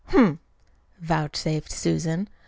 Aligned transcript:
"Humph!" 0.05 0.39
vouchsafed 0.99 1.71
Susan. 1.71 2.27